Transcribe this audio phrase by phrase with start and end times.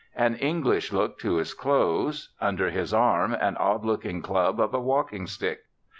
[0.15, 2.33] An English look to his clothes.
[2.41, 5.59] Under his arm an odd looking club of a walking stick.